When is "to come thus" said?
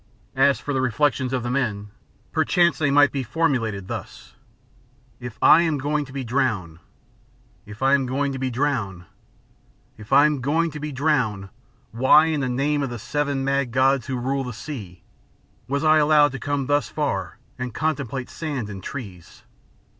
16.31-16.89